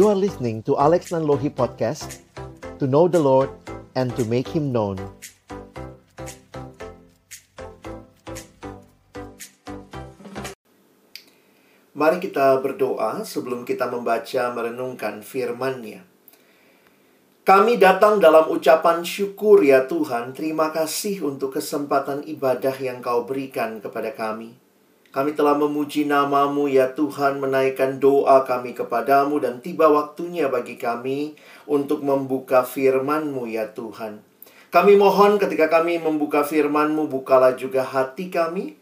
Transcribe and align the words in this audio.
You 0.00 0.08
are 0.08 0.16
listening 0.16 0.64
to 0.64 0.80
Alex 0.80 1.12
Nanlohi 1.12 1.52
Podcast 1.52 2.24
To 2.80 2.88
know 2.88 3.04
the 3.04 3.20
Lord 3.20 3.52
and 3.92 4.08
to 4.16 4.24
make 4.24 4.48
Him 4.48 4.72
known 4.72 4.96
Mari 11.92 12.16
kita 12.16 12.64
berdoa 12.64 13.28
sebelum 13.28 13.68
kita 13.68 13.92
membaca 13.92 14.48
merenungkan 14.56 15.20
firman-Nya. 15.20 16.00
Kami 17.44 17.76
datang 17.76 18.24
dalam 18.24 18.48
ucapan 18.48 19.04
syukur 19.04 19.60
ya 19.60 19.84
Tuhan, 19.84 20.32
terima 20.32 20.72
kasih 20.72 21.28
untuk 21.28 21.60
kesempatan 21.60 22.24
ibadah 22.24 22.72
yang 22.80 23.04
Kau 23.04 23.28
berikan 23.28 23.84
kepada 23.84 24.16
kami. 24.16 24.69
Kami 25.10 25.34
telah 25.34 25.58
memuji 25.58 26.06
namamu 26.06 26.70
ya 26.70 26.94
Tuhan, 26.94 27.42
menaikkan 27.42 27.98
doa 27.98 28.46
kami 28.46 28.78
kepadamu 28.78 29.42
dan 29.42 29.58
tiba 29.58 29.90
waktunya 29.90 30.46
bagi 30.46 30.78
kami 30.78 31.34
untuk 31.66 32.06
membuka 32.06 32.62
firman-Mu 32.62 33.50
ya 33.50 33.74
Tuhan. 33.74 34.22
Kami 34.70 34.94
mohon 34.94 35.42
ketika 35.42 35.66
kami 35.66 35.98
membuka 35.98 36.46
firman-Mu, 36.46 37.10
bukalah 37.10 37.58
juga 37.58 37.82
hati 37.82 38.30
kami, 38.30 38.78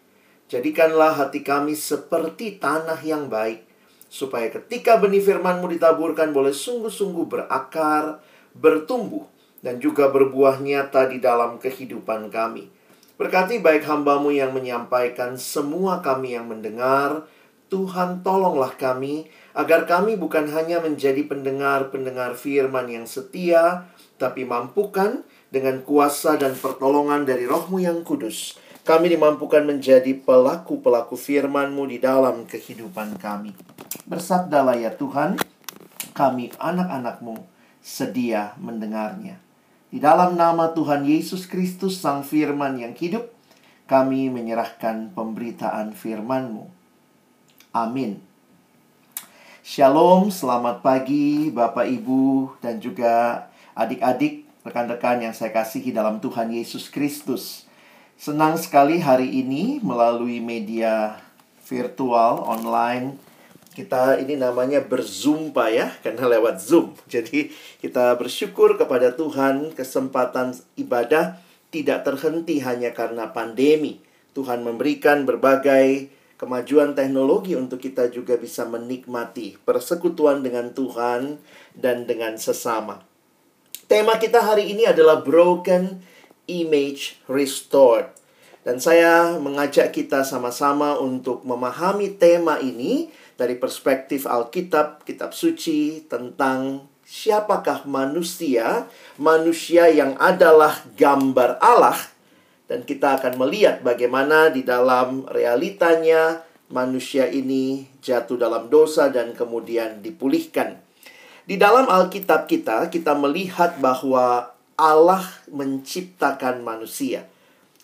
Jadikanlah 0.49 1.13
hati 1.13 1.45
kami 1.45 1.77
seperti 1.77 2.57
tanah 2.57 2.97
yang 3.05 3.29
baik, 3.29 3.69
supaya 4.09 4.49
ketika 4.49 4.97
benih 4.97 5.21
firman-Mu 5.21 5.69
ditaburkan 5.77 6.33
boleh 6.33 6.57
sungguh-sungguh 6.57 7.29
berakar, 7.29 8.25
bertumbuh, 8.57 9.29
dan 9.61 9.77
juga 9.77 10.09
berbuah 10.09 10.65
nyata 10.65 11.13
di 11.13 11.21
dalam 11.21 11.61
kehidupan 11.61 12.33
kami. 12.33 12.73
Berkati 13.19 13.59
baik 13.59 13.83
hambamu 13.83 14.31
yang 14.31 14.55
menyampaikan 14.55 15.35
semua 15.35 15.99
kami 15.99 16.39
yang 16.39 16.47
mendengar, 16.47 17.27
Tuhan 17.67 18.23
tolonglah 18.23 18.79
kami, 18.79 19.27
agar 19.59 19.91
kami 19.91 20.15
bukan 20.15 20.47
hanya 20.55 20.79
menjadi 20.79 21.27
pendengar-pendengar 21.27 22.39
firman 22.39 22.87
yang 22.87 23.11
setia, 23.11 23.91
tapi 24.23 24.47
mampukan 24.47 25.27
dengan 25.51 25.83
kuasa 25.83 26.39
dan 26.39 26.55
pertolongan 26.55 27.27
dari 27.27 27.43
rohmu 27.43 27.83
yang 27.83 28.07
kudus, 28.07 28.55
kami 28.87 29.11
dimampukan 29.11 29.67
menjadi 29.67 30.15
pelaku-pelaku 30.23 31.19
firman-Mu 31.19 31.91
di 31.91 31.99
dalam 31.99 32.47
kehidupan 32.47 33.19
kami. 33.19 33.51
Bersabdalah 34.07 34.79
ya 34.79 34.95
Tuhan, 34.95 35.43
kami 36.15 36.55
anak-anak-Mu 36.55 37.35
sedia 37.83 38.55
mendengarnya. 38.63 39.48
Di 39.89 40.05
dalam 40.05 40.37
nama 40.37 40.69
Tuhan 40.77 41.09
Yesus 41.09 41.49
Kristus 41.49 41.97
Sang 41.97 42.21
Firman 42.21 42.77
yang 42.77 42.93
hidup, 42.93 43.33
kami 43.89 44.29
menyerahkan 44.29 45.17
pemberitaan 45.17 45.97
firman-Mu. 45.97 46.69
Amin. 47.73 48.21
Shalom, 49.65 50.29
selamat 50.29 50.85
pagi 50.85 51.49
Bapak 51.49 51.89
Ibu 51.89 52.61
dan 52.61 52.85
juga 52.85 53.49
adik-adik, 53.73 54.45
rekan-rekan 54.61 55.25
yang 55.25 55.33
saya 55.33 55.57
kasihi 55.57 55.89
dalam 55.89 56.21
Tuhan 56.21 56.53
Yesus 56.53 56.93
Kristus. 56.93 57.65
Senang 58.21 58.61
sekali 58.61 59.01
hari 59.01 59.41
ini 59.41 59.81
melalui 59.81 60.37
media 60.45 61.17
virtual 61.65 62.45
online 62.45 63.17
kita 63.79 64.19
ini 64.19 64.35
namanya 64.35 64.83
berzumpa 64.83 65.71
ya 65.71 65.95
karena 66.03 66.27
lewat 66.27 66.59
Zoom. 66.59 66.99
Jadi 67.07 67.55
kita 67.79 68.19
bersyukur 68.19 68.75
kepada 68.75 69.15
Tuhan 69.15 69.71
kesempatan 69.71 70.59
ibadah 70.75 71.39
tidak 71.71 72.03
terhenti 72.03 72.59
hanya 72.59 72.91
karena 72.91 73.31
pandemi. 73.31 74.03
Tuhan 74.35 74.67
memberikan 74.67 75.23
berbagai 75.23 76.11
kemajuan 76.43 76.99
teknologi 76.99 77.55
untuk 77.55 77.79
kita 77.79 78.11
juga 78.11 78.35
bisa 78.35 78.67
menikmati 78.67 79.59
persekutuan 79.63 80.43
dengan 80.43 80.75
Tuhan 80.75 81.39
dan 81.79 82.03
dengan 82.03 82.35
sesama. 82.35 83.07
Tema 83.87 84.19
kita 84.19 84.43
hari 84.43 84.75
ini 84.75 84.91
adalah 84.91 85.23
broken 85.23 86.03
image 86.51 87.23
restored. 87.31 88.11
Dan 88.67 88.83
saya 88.83 89.41
mengajak 89.41 89.97
kita 89.97 90.27
sama-sama 90.29 91.01
untuk 91.01 91.41
memahami 91.41 92.21
tema 92.21 92.61
ini 92.61 93.09
dari 93.39 93.55
perspektif 93.55 94.27
Alkitab, 94.27 95.07
kitab 95.07 95.31
suci 95.31 96.03
tentang 96.11 96.91
siapakah 97.07 97.87
manusia, 97.87 98.91
manusia 99.17 99.87
yang 99.89 100.19
adalah 100.19 100.83
gambar 100.99 101.63
Allah 101.63 101.97
dan 102.69 102.85
kita 102.85 103.17
akan 103.17 103.41
melihat 103.41 103.81
bagaimana 103.81 104.53
di 104.53 104.61
dalam 104.61 105.25
realitanya 105.33 106.45
manusia 106.69 107.25
ini 107.25 107.89
jatuh 108.05 108.37
dalam 108.37 108.69
dosa 108.69 109.09
dan 109.09 109.33
kemudian 109.33 110.05
dipulihkan. 110.05 110.77
Di 111.49 111.57
dalam 111.57 111.89
Alkitab 111.89 112.45
kita, 112.45 112.93
kita 112.93 113.17
melihat 113.17 113.81
bahwa 113.81 114.53
Allah 114.77 115.25
menciptakan 115.49 116.61
manusia. 116.61 117.25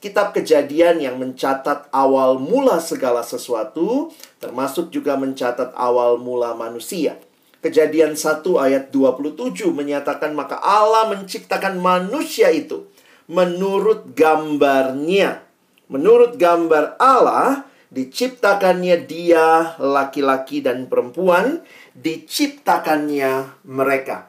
Kitab 0.04 0.36
Kejadian 0.36 1.00
yang 1.00 1.16
mencatat 1.16 1.88
awal 1.88 2.36
mula 2.36 2.76
segala 2.76 3.24
sesuatu, 3.24 4.12
termasuk 4.36 4.92
juga 4.92 5.16
mencatat 5.16 5.72
awal 5.72 6.20
mula 6.20 6.52
manusia. 6.52 7.16
Kejadian 7.64 8.12
1 8.12 8.44
ayat 8.60 8.92
27 8.92 9.64
menyatakan 9.72 10.36
maka 10.36 10.60
Allah 10.60 11.08
menciptakan 11.08 11.80
manusia 11.80 12.52
itu 12.52 12.84
menurut 13.32 14.12
gambarnya. 14.12 15.40
Menurut 15.88 16.36
gambar 16.36 17.00
Allah, 17.00 17.64
diciptakannya 17.88 19.08
dia 19.08 19.72
laki-laki 19.80 20.60
dan 20.60 20.84
perempuan, 20.84 21.64
diciptakannya 21.96 23.64
mereka. 23.64 24.28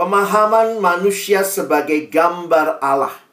Pemahaman 0.00 0.80
manusia 0.80 1.44
sebagai 1.44 2.08
gambar 2.08 2.80
Allah. 2.80 3.25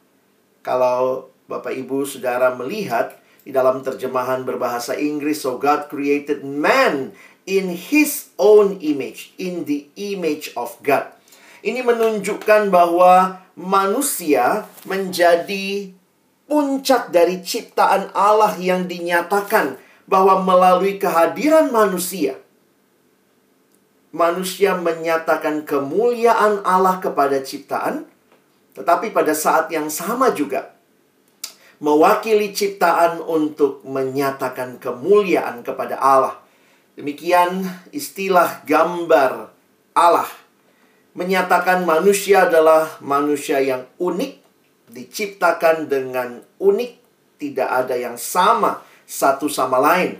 Kalau 0.64 1.28
Bapak 1.44 1.76
Ibu 1.76 2.08
Saudara 2.08 2.56
melihat 2.56 3.20
di 3.44 3.52
dalam 3.52 3.84
terjemahan 3.84 4.48
berbahasa 4.48 4.96
Inggris, 4.96 5.44
so 5.44 5.60
God 5.60 5.92
created 5.92 6.40
man 6.40 7.12
in 7.44 7.76
his 7.76 8.32
own 8.40 8.80
image, 8.80 9.36
in 9.36 9.68
the 9.68 9.84
image 10.00 10.56
of 10.56 10.72
God. 10.80 11.12
Ini 11.60 11.84
menunjukkan 11.84 12.72
bahwa 12.72 13.44
manusia 13.60 14.64
menjadi 14.88 15.92
puncak 16.48 17.12
dari 17.12 17.44
ciptaan 17.44 18.08
Allah 18.16 18.56
yang 18.56 18.88
dinyatakan 18.88 19.76
bahwa 20.08 20.40
melalui 20.40 20.96
kehadiran 20.96 21.68
manusia 21.68 22.40
manusia 24.14 24.78
menyatakan 24.78 25.66
kemuliaan 25.66 26.62
Allah 26.62 27.02
kepada 27.02 27.42
ciptaan, 27.42 28.06
tetapi 28.74 29.14
pada 29.14 29.32
saat 29.32 29.70
yang 29.70 29.86
sama 29.88 30.34
juga 30.34 30.74
mewakili 31.78 32.54
ciptaan 32.54 33.22
untuk 33.22 33.82
menyatakan 33.86 34.78
kemuliaan 34.78 35.62
kepada 35.66 35.98
Allah. 35.98 36.38
Demikian 36.94 37.66
istilah 37.90 38.62
gambar 38.62 39.50
Allah 39.94 40.30
menyatakan 41.14 41.86
manusia 41.86 42.50
adalah 42.50 42.98
manusia 42.98 43.62
yang 43.62 43.86
unik, 44.02 44.32
diciptakan 44.90 45.86
dengan 45.86 46.42
unik, 46.58 46.92
tidak 47.38 47.70
ada 47.70 47.94
yang 47.94 48.18
sama 48.18 48.82
satu 49.06 49.46
sama 49.46 49.78
lain. 49.78 50.18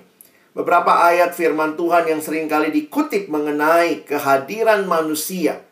Beberapa 0.55 1.03
ayat 1.11 1.35
firman 1.35 1.75
Tuhan 1.75 2.07
yang 2.07 2.23
sering 2.23 2.47
kali 2.47 2.71
dikutip 2.71 3.27
mengenai 3.27 4.07
kehadiran 4.07 4.87
manusia. 4.87 5.67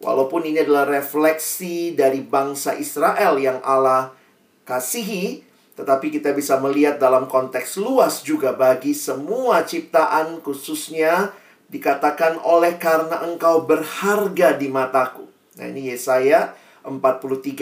Walaupun 0.00 0.48
ini 0.48 0.64
adalah 0.64 0.88
refleksi 0.88 1.92
dari 1.92 2.24
bangsa 2.24 2.72
Israel 2.80 3.36
yang 3.36 3.60
Allah 3.60 4.16
kasihi, 4.64 5.44
tetapi 5.76 6.08
kita 6.08 6.32
bisa 6.32 6.56
melihat 6.56 6.96
dalam 6.96 7.28
konteks 7.28 7.76
luas 7.76 8.24
juga 8.24 8.56
bagi 8.56 8.96
semua 8.96 9.60
ciptaan 9.64 10.40
khususnya 10.40 11.32
dikatakan 11.70 12.40
oleh 12.42 12.80
karena 12.80 13.22
engkau 13.28 13.68
berharga 13.68 14.56
di 14.56 14.72
mataku. 14.72 15.28
Nah 15.60 15.68
ini 15.68 15.92
Yesaya 15.92 16.56
43 16.82 16.96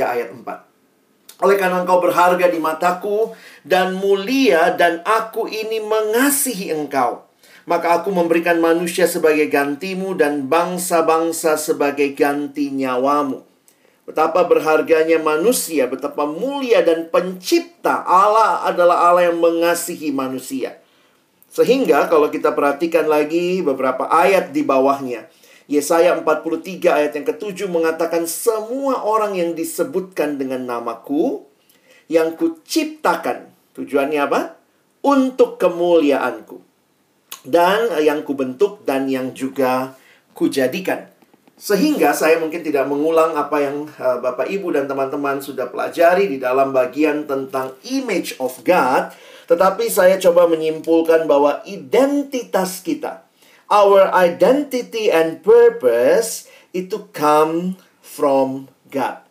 ayat 0.02 0.30
4. 0.32 1.42
Oleh 1.42 1.54
karena 1.54 1.86
engkau 1.86 2.02
berharga 2.02 2.50
di 2.50 2.58
mataku 2.58 3.34
dan 3.62 3.94
mulia 3.94 4.74
dan 4.74 5.02
aku 5.06 5.46
ini 5.46 5.78
mengasihi 5.78 6.74
engkau. 6.74 7.27
Maka 7.68 8.00
aku 8.00 8.08
memberikan 8.08 8.64
manusia 8.64 9.04
sebagai 9.04 9.44
gantimu 9.52 10.16
dan 10.16 10.48
bangsa-bangsa 10.48 11.60
sebagai 11.60 12.16
ganti 12.16 12.72
nyawamu. 12.72 13.44
Betapa 14.08 14.48
berharganya 14.48 15.20
manusia, 15.20 15.84
betapa 15.84 16.24
mulia 16.24 16.80
dan 16.80 17.12
pencipta 17.12 18.08
Allah 18.08 18.64
adalah 18.64 19.12
Allah 19.12 19.28
yang 19.28 19.36
mengasihi 19.36 20.16
manusia. 20.16 20.80
Sehingga 21.52 22.08
kalau 22.08 22.32
kita 22.32 22.56
perhatikan 22.56 23.04
lagi 23.04 23.60
beberapa 23.60 24.08
ayat 24.08 24.48
di 24.48 24.64
bawahnya, 24.64 25.28
Yesaya 25.68 26.16
43 26.16 26.88
ayat 26.88 27.12
yang 27.20 27.26
ketujuh 27.28 27.68
mengatakan 27.68 28.24
semua 28.24 29.04
orang 29.04 29.36
yang 29.36 29.52
disebutkan 29.52 30.40
dengan 30.40 30.64
namaku 30.64 31.44
yang 32.08 32.32
kuciptakan. 32.32 33.52
Tujuannya 33.76 34.20
apa? 34.24 34.56
Untuk 35.04 35.60
kemuliaanku. 35.60 36.67
Dan 37.46 37.94
yang 38.02 38.26
kubentuk 38.26 38.82
dan 38.82 39.06
yang 39.06 39.34
juga 39.34 39.94
kujadikan. 40.34 41.10
Sehingga 41.58 42.14
saya 42.14 42.38
mungkin 42.38 42.62
tidak 42.62 42.86
mengulang 42.86 43.34
apa 43.34 43.58
yang 43.58 43.90
uh, 43.98 44.22
Bapak 44.22 44.46
Ibu 44.46 44.78
dan 44.78 44.86
teman-teman 44.86 45.42
sudah 45.42 45.66
pelajari 45.66 46.30
di 46.30 46.38
dalam 46.38 46.70
bagian 46.70 47.26
tentang 47.26 47.74
image 47.82 48.38
of 48.38 48.62
God, 48.62 49.10
tetapi 49.50 49.90
saya 49.90 50.22
coba 50.22 50.46
menyimpulkan 50.46 51.26
bahwa 51.26 51.58
identitas 51.66 52.78
kita, 52.78 53.26
our 53.66 54.06
identity 54.14 55.10
and 55.10 55.42
purpose 55.42 56.46
itu 56.70 57.10
come 57.10 57.74
from 57.98 58.70
God. 58.94 59.26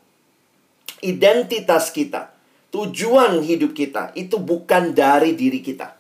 Identitas 1.00 1.96
kita, 1.96 2.36
tujuan 2.76 3.40
hidup 3.40 3.72
kita 3.72 4.12
itu 4.20 4.36
bukan 4.36 4.92
dari 4.92 5.32
diri 5.32 5.64
kita. 5.64 5.97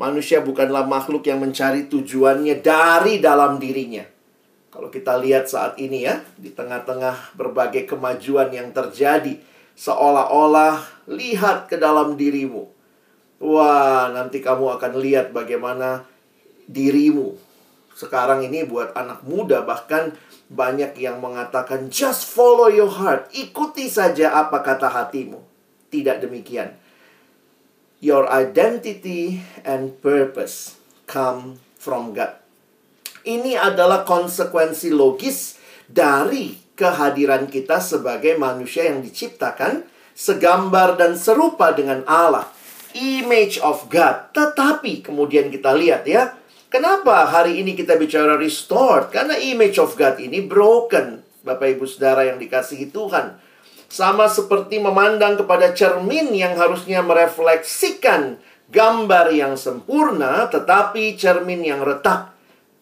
Manusia 0.00 0.40
bukanlah 0.40 0.88
makhluk 0.88 1.28
yang 1.28 1.44
mencari 1.44 1.84
tujuannya 1.92 2.64
dari 2.64 3.20
dalam 3.20 3.60
dirinya 3.60 4.08
kalau 4.70 4.86
kita 4.86 5.18
lihat 5.18 5.50
saat 5.50 5.74
ini 5.82 6.06
ya, 6.06 6.22
di 6.38 6.54
tengah-tengah 6.54 7.34
berbagai 7.34 7.90
kemajuan 7.90 8.54
yang 8.54 8.70
terjadi, 8.70 9.34
seolah-olah 9.74 10.78
lihat 11.10 11.66
ke 11.66 11.74
dalam 11.74 12.14
dirimu. 12.14 12.70
Wah, 13.42 14.14
nanti 14.14 14.38
kamu 14.38 14.78
akan 14.78 14.92
lihat 15.02 15.34
bagaimana 15.34 16.06
dirimu. 16.70 17.34
Sekarang 17.98 18.46
ini 18.46 18.62
buat 18.62 18.94
anak 18.94 19.26
muda 19.26 19.66
bahkan 19.66 20.14
banyak 20.46 20.94
yang 21.02 21.18
mengatakan 21.18 21.90
just 21.90 22.30
follow 22.30 22.70
your 22.70 22.88
heart, 22.88 23.26
ikuti 23.34 23.90
saja 23.90 24.38
apa 24.38 24.62
kata 24.62 24.86
hatimu. 24.86 25.42
Tidak 25.90 26.22
demikian. 26.22 26.78
Your 28.00 28.24
identity 28.32 29.44
and 29.60 29.92
purpose 30.00 30.80
come 31.04 31.60
from 31.76 32.16
God. 32.16 32.40
Ini 33.28 33.60
adalah 33.60 34.08
konsekuensi 34.08 34.88
logis 34.88 35.60
dari 35.84 36.56
kehadiran 36.72 37.44
kita 37.44 37.76
sebagai 37.76 38.40
manusia 38.40 38.88
yang 38.88 39.04
diciptakan 39.04 39.84
segambar 40.16 40.96
dan 40.96 41.12
serupa 41.12 41.76
dengan 41.76 42.00
Allah. 42.08 42.48
Image 42.96 43.60
of 43.60 43.92
God. 43.92 44.32
Tetapi 44.32 45.04
kemudian 45.04 45.52
kita 45.52 45.76
lihat 45.76 46.08
ya, 46.08 46.40
kenapa 46.72 47.28
hari 47.28 47.60
ini 47.60 47.76
kita 47.76 48.00
bicara 48.00 48.40
restored? 48.40 49.12
Karena 49.12 49.36
image 49.36 49.76
of 49.76 49.92
God 50.00 50.16
ini 50.16 50.40
broken. 50.40 51.20
Bapak 51.44 51.76
Ibu 51.76 51.84
Saudara 51.84 52.24
yang 52.24 52.40
dikasihi 52.40 52.88
Tuhan. 52.88 53.49
Sama 53.90 54.30
seperti 54.30 54.78
memandang 54.78 55.34
kepada 55.34 55.74
cermin 55.74 56.30
yang 56.30 56.54
harusnya 56.54 57.02
merefleksikan 57.02 58.38
gambar 58.70 59.34
yang 59.34 59.58
sempurna, 59.58 60.46
tetapi 60.46 61.18
cermin 61.18 61.66
yang 61.66 61.82
retak 61.82 62.30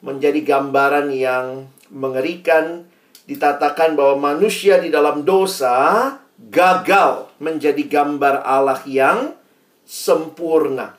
menjadi 0.04 0.44
gambaran 0.44 1.08
yang 1.16 1.64
mengerikan. 1.88 2.84
Ditatakan 3.24 3.96
bahwa 3.96 4.36
manusia 4.36 4.80
di 4.80 4.92
dalam 4.92 5.24
dosa 5.24 6.12
gagal 6.36 7.32
menjadi 7.40 7.80
gambar 7.88 8.44
Allah 8.44 8.80
yang 8.84 9.32
sempurna. 9.88 10.92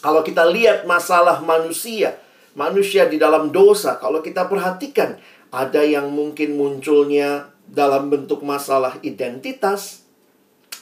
Kalau 0.00 0.24
kita 0.24 0.48
lihat 0.48 0.88
masalah 0.88 1.44
manusia, 1.44 2.16
manusia 2.56 3.04
di 3.04 3.20
dalam 3.20 3.52
dosa, 3.52 4.00
kalau 4.00 4.24
kita 4.24 4.48
perhatikan, 4.48 5.20
ada 5.52 5.80
yang 5.84 6.12
mungkin 6.12 6.56
munculnya 6.56 7.55
dalam 7.66 8.08
bentuk 8.08 8.46
masalah 8.46 8.98
identitas, 9.02 10.06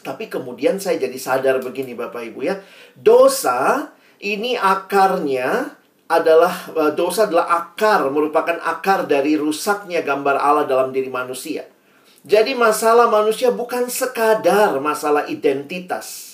tapi 0.04 0.28
kemudian 0.28 0.76
saya 0.76 1.00
jadi 1.00 1.16
sadar 1.16 1.56
begini 1.64 1.96
Bapak 1.96 2.32
Ibu 2.32 2.40
ya, 2.44 2.60
dosa 2.92 3.90
ini 4.20 4.54
akarnya 4.56 5.80
adalah 6.04 6.52
eh, 6.76 6.92
dosa 6.92 7.24
adalah 7.24 7.48
akar, 7.48 8.12
merupakan 8.12 8.60
akar 8.60 9.08
dari 9.08 9.34
rusaknya 9.40 10.04
gambar 10.04 10.36
Allah 10.36 10.64
dalam 10.68 10.92
diri 10.92 11.08
manusia. 11.08 11.64
Jadi 12.24 12.56
masalah 12.56 13.08
manusia 13.12 13.52
bukan 13.52 13.88
sekadar 13.88 14.80
masalah 14.80 15.28
identitas. 15.28 16.32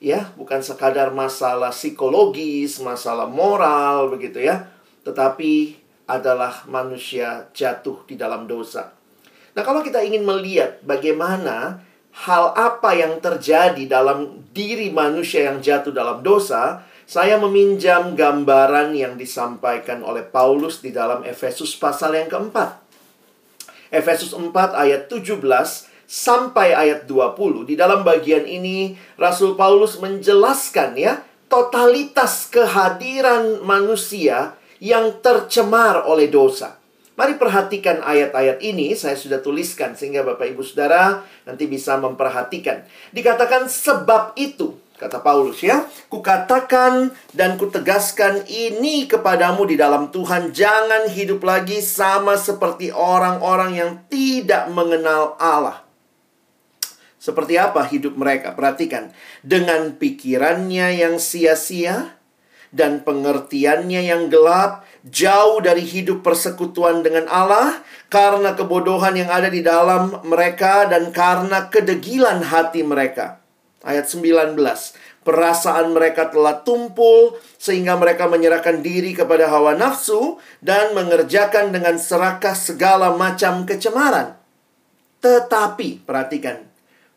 Ya, 0.00 0.32
bukan 0.32 0.64
sekadar 0.64 1.12
masalah 1.12 1.76
psikologis, 1.76 2.80
masalah 2.80 3.28
moral 3.28 4.08
begitu 4.08 4.40
ya, 4.40 4.64
tetapi 5.04 5.76
adalah 6.08 6.64
manusia 6.64 7.52
jatuh 7.52 8.00
di 8.08 8.16
dalam 8.16 8.48
dosa. 8.48 8.96
Nah, 9.54 9.62
kalau 9.66 9.82
kita 9.82 10.02
ingin 10.02 10.22
melihat 10.22 10.78
bagaimana 10.86 11.82
hal 12.10 12.54
apa 12.54 12.94
yang 12.94 13.18
terjadi 13.22 13.86
dalam 13.86 14.46
diri 14.50 14.90
manusia 14.90 15.50
yang 15.50 15.62
jatuh 15.62 15.94
dalam 15.94 16.22
dosa, 16.22 16.82
saya 17.06 17.38
meminjam 17.42 18.14
gambaran 18.14 18.94
yang 18.94 19.18
disampaikan 19.18 20.06
oleh 20.06 20.22
Paulus 20.22 20.78
di 20.78 20.94
dalam 20.94 21.26
Efesus 21.26 21.74
pasal 21.74 22.14
yang 22.14 22.30
keempat. 22.30 22.78
Efesus 23.90 24.30
4 24.30 24.54
ayat 24.54 25.10
17 25.10 25.42
sampai 26.06 26.74
ayat 26.74 27.06
20. 27.10 27.66
Di 27.66 27.74
dalam 27.74 28.06
bagian 28.06 28.46
ini 28.46 28.94
Rasul 29.18 29.58
Paulus 29.58 29.98
menjelaskan 29.98 30.98
ya 30.98 31.22
totalitas 31.50 32.46
kehadiran 32.50 33.62
manusia 33.66 34.54
yang 34.78 35.18
tercemar 35.22 36.06
oleh 36.06 36.26
dosa. 36.26 36.79
Mari 37.20 37.36
perhatikan 37.36 38.00
ayat-ayat 38.00 38.64
ini, 38.64 38.96
saya 38.96 39.12
sudah 39.12 39.44
tuliskan 39.44 39.92
sehingga 39.92 40.24
Bapak 40.24 40.56
Ibu 40.56 40.64
Saudara 40.64 41.20
nanti 41.44 41.68
bisa 41.68 42.00
memperhatikan. 42.00 42.80
Dikatakan 43.12 43.68
sebab 43.68 44.32
itu, 44.40 44.80
Kata 44.96 45.20
Paulus 45.20 45.60
ya, 45.64 45.84
kukatakan 46.12 47.12
dan 47.32 47.60
kutegaskan 47.60 48.44
ini 48.48 49.04
kepadamu 49.04 49.68
di 49.68 49.76
dalam 49.76 50.08
Tuhan, 50.08 50.52
jangan 50.52 51.12
hidup 51.12 51.44
lagi 51.44 51.84
sama 51.84 52.40
seperti 52.40 52.88
orang-orang 52.92 53.76
yang 53.76 53.92
tidak 54.08 54.68
mengenal 54.72 55.40
Allah. 55.40 55.84
Seperti 57.20 57.60
apa 57.60 57.84
hidup 57.84 58.16
mereka? 58.16 58.56
Perhatikan, 58.56 59.12
dengan 59.44 59.96
pikirannya 59.96 60.96
yang 61.04 61.20
sia-sia 61.20 62.16
dan 62.68 63.00
pengertiannya 63.00 64.04
yang 64.04 64.28
gelap, 64.28 64.86
jauh 65.06 65.62
dari 65.64 65.84
hidup 65.84 66.20
persekutuan 66.20 67.00
dengan 67.00 67.28
Allah 67.30 67.80
karena 68.12 68.52
kebodohan 68.52 69.16
yang 69.16 69.32
ada 69.32 69.48
di 69.48 69.64
dalam 69.64 70.20
mereka 70.26 70.84
dan 70.88 71.14
karena 71.14 71.72
kedegilan 71.72 72.44
hati 72.44 72.84
mereka 72.84 73.40
Ayat 73.80 74.12
19. 74.12 74.60
Perasaan 75.24 75.96
mereka 75.96 76.28
telah 76.28 76.60
tumpul 76.64 77.36
sehingga 77.56 77.96
mereka 77.96 78.28
menyerahkan 78.28 78.84
diri 78.84 79.16
kepada 79.16 79.48
hawa 79.48 79.76
nafsu 79.76 80.36
dan 80.60 80.92
mengerjakan 80.92 81.72
dengan 81.72 81.96
serakah 81.96 82.52
segala 82.52 83.16
macam 83.16 83.64
kecemaran. 83.64 84.36
Tetapi, 85.20 86.04
perhatikan, 86.04 86.64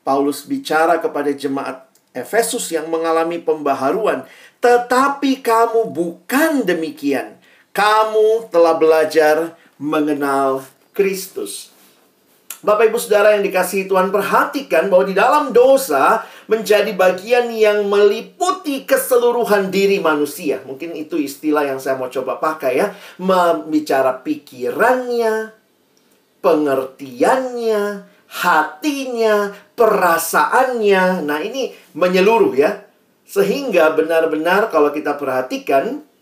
Paulus 0.03 0.43
bicara 0.47 0.99
kepada 0.99 1.31
jemaat 1.31 1.87
Efesus 2.15 2.71
yang 2.71 2.87
mengalami 2.91 3.39
pembaharuan. 3.39 4.27
Tetapi 4.59 5.43
kamu 5.43 5.91
bukan 5.91 6.63
demikian. 6.63 7.39
Kamu 7.73 8.53
telah 8.53 8.77
belajar 8.77 9.57
mengenal 9.81 10.61
Kristus. 10.93 11.73
Bapak 12.61 12.93
Ibu 12.93 13.01
Saudara 13.01 13.33
yang 13.33 13.43
dikasihi 13.43 13.89
Tuhan 13.89 14.13
perhatikan 14.13 14.93
bahwa 14.93 15.03
di 15.09 15.17
dalam 15.17 15.49
dosa 15.51 16.21
menjadi 16.47 16.93
bagian 16.93 17.49
yang 17.49 17.89
meliputi 17.89 18.85
keseluruhan 18.85 19.73
diri 19.73 19.97
manusia. 19.99 20.61
Mungkin 20.63 20.93
itu 20.93 21.17
istilah 21.17 21.65
yang 21.65 21.81
saya 21.81 21.97
mau 21.97 22.13
coba 22.13 22.39
pakai 22.39 22.77
ya. 22.77 22.93
Membicara 23.19 24.21
pikirannya, 24.21 25.51
pengertiannya, 26.45 27.81
hatinya, 28.31 29.35
perasaannya. 29.75 31.25
Nah 31.25 31.39
ini 31.41 31.73
menyeluruh 31.97 32.53
ya. 32.53 32.85
Sehingga 33.27 33.91
benar-benar 33.97 34.69
kalau 34.69 34.93
kita 34.93 35.17
perhatikan 35.17 36.12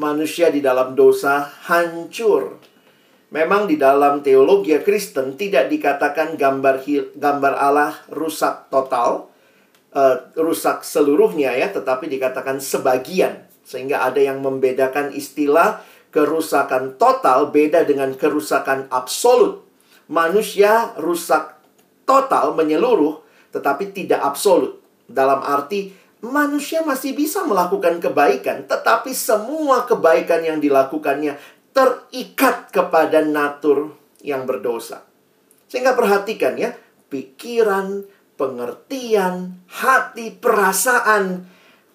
manusia 0.00 0.48
di 0.48 0.64
dalam 0.64 0.96
dosa 0.96 1.44
hancur. 1.68 2.56
Memang 3.30 3.68
di 3.68 3.78
dalam 3.78 4.24
teologi 4.24 4.74
Kristen 4.82 5.38
tidak 5.38 5.70
dikatakan 5.70 6.34
gambar 6.34 6.82
gambar 7.14 7.54
Allah 7.54 7.94
rusak 8.10 8.72
total, 8.72 9.30
uh, 9.94 10.16
rusak 10.34 10.82
seluruhnya 10.82 11.54
ya, 11.54 11.70
tetapi 11.70 12.10
dikatakan 12.10 12.58
sebagian. 12.58 13.46
Sehingga 13.62 14.02
ada 14.02 14.18
yang 14.18 14.42
membedakan 14.42 15.14
istilah 15.14 15.84
kerusakan 16.10 16.98
total 16.98 17.54
beda 17.54 17.86
dengan 17.86 18.10
kerusakan 18.18 18.90
absolut. 18.90 19.62
Manusia 20.10 20.90
rusak 20.98 21.54
total 22.02 22.58
menyeluruh 22.58 23.22
tetapi 23.54 23.94
tidak 23.94 24.22
absolut. 24.22 24.78
Dalam 25.10 25.42
arti 25.42 25.90
manusia 26.20 26.84
masih 26.84 27.16
bisa 27.16 27.44
melakukan 27.48 28.00
kebaikan, 28.00 28.68
tetapi 28.68 29.12
semua 29.16 29.88
kebaikan 29.88 30.44
yang 30.44 30.58
dilakukannya 30.60 31.40
terikat 31.72 32.68
kepada 32.68 33.24
natur 33.24 33.96
yang 34.20 34.44
berdosa. 34.44 35.04
Sehingga 35.70 35.96
perhatikan 35.96 36.60
ya, 36.60 36.76
pikiran, 37.08 38.04
pengertian, 38.36 39.60
hati, 39.68 40.34
perasaan. 40.34 41.46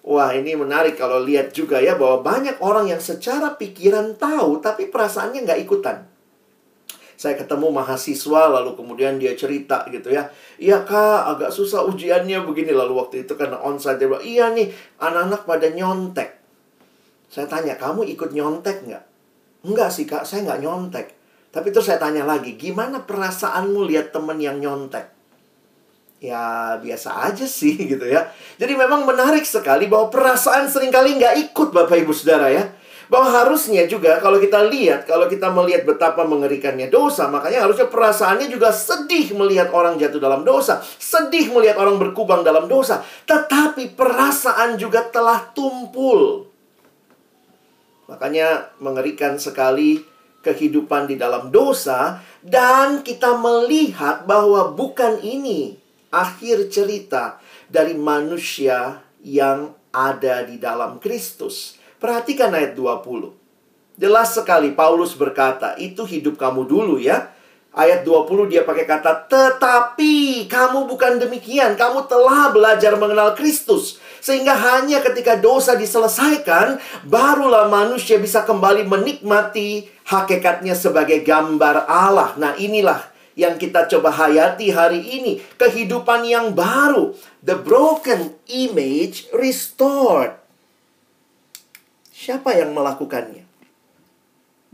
Wah, 0.06 0.30
ini 0.34 0.54
menarik 0.54 0.94
kalau 0.94 1.18
lihat 1.22 1.50
juga 1.50 1.82
ya 1.82 1.98
bahwa 1.98 2.22
banyak 2.22 2.62
orang 2.62 2.90
yang 2.90 3.02
secara 3.02 3.58
pikiran 3.58 4.14
tahu 4.14 4.62
tapi 4.62 4.86
perasaannya 4.86 5.42
nggak 5.42 5.60
ikutan. 5.66 6.06
Saya 7.16 7.34
ketemu 7.40 7.72
mahasiswa 7.72 8.52
lalu 8.52 8.76
kemudian 8.76 9.16
dia 9.16 9.32
cerita 9.32 9.88
gitu 9.88 10.12
ya. 10.12 10.28
Iya 10.60 10.84
kak, 10.84 11.36
agak 11.36 11.50
susah 11.50 11.84
ujiannya 11.88 12.44
begini. 12.44 12.76
Lalu 12.76 12.92
waktu 12.96 13.24
itu 13.24 13.32
karena 13.34 13.56
onsite 13.60 13.96
dia 13.96 14.08
bilang, 14.08 14.24
iya 14.24 14.52
nih 14.52 14.68
anak-anak 15.00 15.42
pada 15.48 15.68
nyontek. 15.72 16.30
Saya 17.32 17.48
tanya, 17.48 17.74
kamu 17.80 18.04
ikut 18.12 18.30
nyontek 18.36 18.84
nggak? 18.84 19.04
Enggak 19.64 19.90
sih 19.90 20.04
kak, 20.04 20.28
saya 20.28 20.44
nggak 20.44 20.60
nyontek. 20.62 21.06
Tapi 21.50 21.72
terus 21.72 21.88
saya 21.88 21.96
tanya 21.96 22.28
lagi, 22.28 22.60
gimana 22.60 23.02
perasaanmu 23.02 23.88
lihat 23.88 24.12
temen 24.12 24.36
yang 24.36 24.60
nyontek? 24.60 25.16
ya 26.16 26.76
biasa 26.80 27.28
aja 27.28 27.44
sih 27.44 27.76
gitu 27.92 28.06
ya. 28.08 28.28
Jadi 28.56 28.72
memang 28.74 29.04
menarik 29.04 29.44
sekali 29.44 29.86
bahwa 29.86 30.08
perasaan 30.08 30.68
sering 30.68 30.92
kali 30.92 31.16
nggak 31.20 31.52
ikut 31.52 31.68
Bapak 31.72 31.96
Ibu 32.00 32.12
Saudara 32.12 32.48
ya. 32.48 32.64
Bahwa 33.06 33.30
harusnya 33.30 33.86
juga 33.86 34.18
kalau 34.18 34.42
kita 34.42 34.66
lihat, 34.66 35.06
kalau 35.06 35.30
kita 35.30 35.46
melihat 35.54 35.86
betapa 35.86 36.26
mengerikannya 36.26 36.90
dosa, 36.90 37.30
makanya 37.30 37.62
harusnya 37.62 37.86
perasaannya 37.86 38.50
juga 38.50 38.74
sedih 38.74 39.30
melihat 39.38 39.70
orang 39.70 39.94
jatuh 39.94 40.18
dalam 40.18 40.42
dosa. 40.42 40.82
Sedih 40.82 41.54
melihat 41.54 41.78
orang 41.78 42.02
berkubang 42.02 42.42
dalam 42.42 42.66
dosa. 42.66 43.06
Tetapi 43.28 43.94
perasaan 43.94 44.74
juga 44.74 45.06
telah 45.06 45.54
tumpul. 45.54 46.50
Makanya 48.10 48.74
mengerikan 48.82 49.38
sekali 49.38 50.02
kehidupan 50.46 51.10
di 51.10 51.18
dalam 51.18 51.50
dosa 51.50 52.22
dan 52.38 53.02
kita 53.02 53.34
melihat 53.34 54.22
bahwa 54.30 54.70
bukan 54.70 55.18
ini 55.18 55.74
akhir 56.14 56.70
cerita 56.70 57.42
dari 57.66 57.98
manusia 57.98 59.02
yang 59.26 59.74
ada 59.90 60.46
di 60.46 60.62
dalam 60.62 61.02
Kristus. 61.02 61.75
Perhatikan 61.96 62.52
ayat 62.52 62.76
20. 62.76 63.32
Jelas 63.96 64.36
sekali 64.36 64.76
Paulus 64.76 65.16
berkata, 65.16 65.72
itu 65.80 66.04
hidup 66.04 66.36
kamu 66.36 66.68
dulu 66.68 67.00
ya. 67.00 67.32
Ayat 67.76 68.08
20 68.08 68.48
dia 68.48 68.64
pakai 68.64 68.88
kata, 68.88 69.28
tetapi 69.28 70.48
kamu 70.48 70.88
bukan 70.88 71.20
demikian. 71.20 71.76
Kamu 71.76 72.08
telah 72.08 72.48
belajar 72.52 72.96
mengenal 72.96 73.36
Kristus. 73.36 74.00
Sehingga 74.20 74.56
hanya 74.56 75.04
ketika 75.04 75.36
dosa 75.36 75.76
diselesaikan, 75.76 76.80
barulah 77.04 77.68
manusia 77.68 78.16
bisa 78.16 78.48
kembali 78.48 78.88
menikmati 78.88 79.92
hakikatnya 80.08 80.72
sebagai 80.72 81.20
gambar 81.20 81.84
Allah. 81.84 82.32
Nah 82.40 82.56
inilah 82.56 83.12
yang 83.36 83.60
kita 83.60 83.84
coba 83.92 84.08
hayati 84.08 84.72
hari 84.72 85.04
ini. 85.20 85.44
Kehidupan 85.60 86.24
yang 86.24 86.56
baru. 86.56 87.12
The 87.44 87.60
broken 87.60 88.40
image 88.48 89.28
restored. 89.36 90.45
Siapa 92.26 92.58
yang 92.58 92.74
melakukannya? 92.74 93.46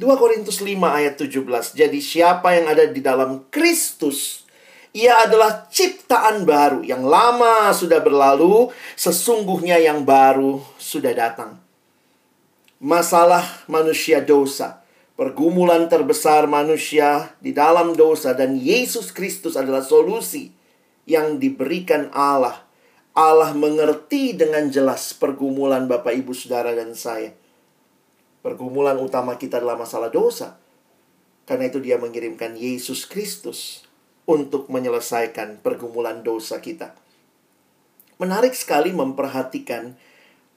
2 0.00 0.08
Korintus 0.16 0.64
5 0.64 0.72
ayat 0.72 1.20
17. 1.20 1.76
Jadi 1.76 2.00
siapa 2.00 2.56
yang 2.56 2.64
ada 2.72 2.88
di 2.88 3.04
dalam 3.04 3.44
Kristus, 3.52 4.48
ia 4.96 5.20
adalah 5.28 5.68
ciptaan 5.68 6.48
baru. 6.48 6.80
Yang 6.80 7.04
lama 7.04 7.68
sudah 7.76 8.00
berlalu, 8.00 8.72
sesungguhnya 8.96 9.76
yang 9.84 10.00
baru 10.00 10.64
sudah 10.80 11.12
datang. 11.12 11.60
Masalah 12.80 13.44
manusia 13.68 14.24
dosa 14.24 14.80
pergumulan 15.12 15.92
terbesar 15.92 16.48
manusia 16.48 17.36
di 17.36 17.52
dalam 17.52 17.92
dosa 17.92 18.32
dan 18.32 18.56
Yesus 18.56 19.12
Kristus 19.12 19.60
adalah 19.60 19.84
solusi 19.84 20.56
yang 21.04 21.36
diberikan 21.36 22.08
Allah. 22.16 22.64
Allah 23.12 23.52
mengerti 23.52 24.32
dengan 24.32 24.72
jelas 24.72 25.12
pergumulan 25.12 25.84
Bapak 25.84 26.16
Ibu 26.16 26.32
Saudara 26.32 26.72
dan 26.72 26.96
saya. 26.96 27.41
Pergumulan 28.42 28.98
utama 28.98 29.38
kita 29.38 29.62
adalah 29.62 29.78
masalah 29.78 30.10
dosa. 30.10 30.58
Karena 31.46 31.70
itu 31.70 31.78
dia 31.78 31.98
mengirimkan 31.98 32.58
Yesus 32.58 33.06
Kristus 33.06 33.86
untuk 34.26 34.66
menyelesaikan 34.70 35.62
pergumulan 35.62 36.26
dosa 36.26 36.58
kita. 36.58 36.94
Menarik 38.18 38.54
sekali 38.54 38.94
memperhatikan 38.94 39.98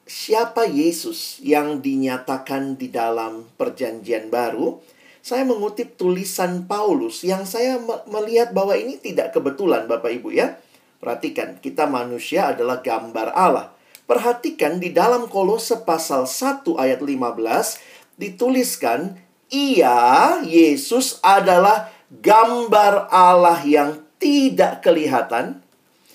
siapa 0.05 0.69
Yesus 0.69 1.41
yang 1.41 1.81
dinyatakan 1.81 2.77
di 2.77 2.93
dalam 2.93 3.49
Perjanjian 3.57 4.29
Baru, 4.29 4.81
saya 5.25 5.41
mengutip 5.41 5.97
tulisan 5.97 6.69
Paulus 6.69 7.25
yang 7.25 7.49
saya 7.49 7.81
melihat 8.05 8.53
bahwa 8.53 8.77
ini 8.77 9.01
tidak 9.01 9.33
kebetulan, 9.33 9.89
Bapak 9.89 10.13
Ibu 10.21 10.29
ya. 10.29 10.61
Perhatikan, 11.01 11.57
kita 11.57 11.89
manusia 11.89 12.53
adalah 12.53 12.85
gambar 12.85 13.33
Allah. 13.33 13.74
Perhatikan 14.05 14.77
di 14.77 14.93
dalam 14.93 15.25
Kolose 15.25 15.81
pasal 15.81 16.29
1 16.29 16.65
ayat 16.77 17.01
15 17.01 18.21
dituliskan 18.21 19.17
ia 19.49 20.41
Yesus 20.45 21.17
adalah 21.25 21.89
gambar 22.09 23.09
Allah 23.09 23.61
yang 23.65 24.05
tidak 24.21 24.85
kelihatan. 24.85 25.65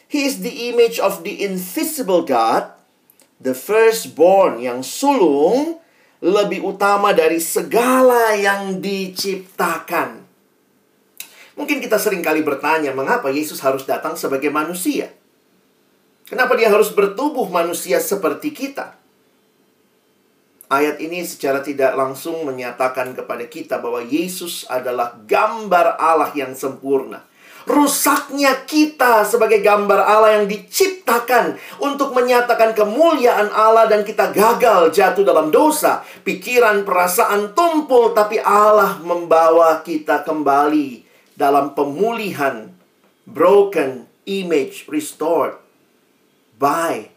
He 0.06 0.26
is 0.26 0.42
the 0.42 0.70
image 0.70 1.02
of 1.02 1.22
the 1.26 1.42
invisible 1.42 2.22
God 2.22 2.80
the 3.40 3.56
firstborn 3.56 4.60
yang 4.60 4.84
sulung 4.84 5.80
lebih 6.20 6.60
utama 6.60 7.16
dari 7.16 7.40
segala 7.40 8.36
yang 8.36 8.78
diciptakan. 8.78 10.20
Mungkin 11.56 11.80
kita 11.80 11.96
sering 11.96 12.20
kali 12.20 12.44
bertanya, 12.44 12.92
mengapa 12.92 13.32
Yesus 13.32 13.64
harus 13.64 13.88
datang 13.88 14.14
sebagai 14.14 14.52
manusia? 14.52 15.08
Kenapa 16.30 16.54
dia 16.54 16.70
harus 16.70 16.94
bertubuh 16.94 17.50
manusia 17.50 17.98
seperti 17.98 18.54
kita? 18.54 18.94
Ayat 20.70 21.02
ini 21.02 21.26
secara 21.26 21.58
tidak 21.58 21.98
langsung 21.98 22.46
menyatakan 22.46 23.10
kepada 23.18 23.42
kita 23.50 23.82
bahwa 23.82 24.06
Yesus 24.06 24.62
adalah 24.70 25.18
gambar 25.26 25.98
Allah 25.98 26.30
yang 26.38 26.54
sempurna 26.54 27.26
rusaknya 27.68 28.64
kita 28.64 29.26
sebagai 29.26 29.60
gambar 29.60 30.00
Allah 30.00 30.40
yang 30.40 30.46
diciptakan 30.48 31.60
untuk 31.82 32.16
menyatakan 32.16 32.72
kemuliaan 32.72 33.52
Allah 33.52 33.90
dan 33.90 34.06
kita 34.06 34.32
gagal 34.32 34.94
jatuh 34.94 35.24
dalam 35.26 35.52
dosa. 35.52 36.02
Pikiran, 36.24 36.86
perasaan 36.86 37.52
tumpul 37.52 38.16
tapi 38.16 38.40
Allah 38.40 39.00
membawa 39.04 39.84
kita 39.84 40.24
kembali 40.24 41.04
dalam 41.36 41.72
pemulihan 41.76 42.72
broken 43.24 44.08
image 44.24 44.88
restored 44.88 45.56
by 46.60 47.08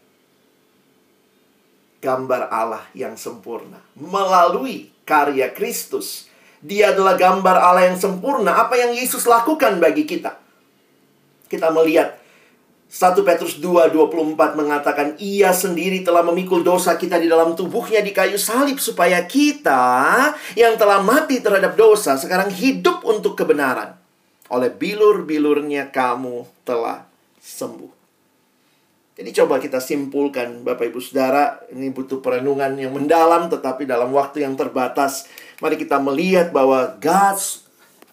gambar 1.99 2.47
Allah 2.47 2.87
yang 2.95 3.19
sempurna 3.19 3.83
melalui 3.99 4.87
karya 5.03 5.51
Kristus 5.51 6.31
dia 6.63 6.95
adalah 6.95 7.19
gambar 7.19 7.59
Allah 7.59 7.91
yang 7.91 7.99
sempurna. 7.99 8.55
Apa 8.55 8.79
yang 8.79 8.95
Yesus 8.95 9.27
lakukan 9.27 9.83
bagi 9.83 10.07
kita? 10.07 10.39
Kita 11.51 11.67
melihat 11.75 12.15
1 12.87 13.19
Petrus 13.19 13.59
2, 13.59 13.91
24 13.91 14.55
mengatakan 14.55 15.19
Ia 15.19 15.51
sendiri 15.51 16.07
telah 16.07 16.23
memikul 16.23 16.63
dosa 16.63 16.95
kita 16.95 17.19
di 17.19 17.27
dalam 17.27 17.51
tubuhnya 17.51 17.99
di 17.99 18.15
kayu 18.15 18.39
salib 18.39 18.79
Supaya 18.79 19.25
kita 19.27 20.31
yang 20.55 20.77
telah 20.79 21.03
mati 21.03 21.41
terhadap 21.41 21.73
dosa 21.73 22.15
Sekarang 22.21 22.53
hidup 22.53 23.01
untuk 23.01 23.33
kebenaran 23.33 23.97
Oleh 24.47 24.69
bilur-bilurnya 24.69 25.89
kamu 25.89 26.45
telah 26.63 27.05
sembuh 27.41 28.02
Jadi 29.13 29.29
coba 29.29 29.61
kita 29.61 29.77
simpulkan 29.77 30.65
Bapak 30.65 30.89
Ibu 30.89 30.97
Saudara 30.97 31.61
Ini 31.69 31.93
butuh 31.93 32.17
perenungan 32.17 32.73
yang 32.73 32.97
mendalam 32.97 33.45
Tetapi 33.45 33.85
dalam 33.85 34.09
waktu 34.09 34.41
yang 34.41 34.57
terbatas 34.57 35.29
Mari 35.61 35.77
kita 35.77 36.01
melihat 36.01 36.49
bahwa 36.49 36.97
God's 36.97 37.63